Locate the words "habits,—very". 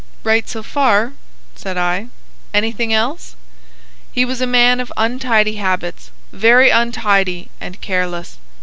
5.57-6.71